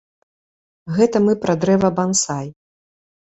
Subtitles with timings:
[0.95, 2.47] Гэта мы пра дрэва бансай.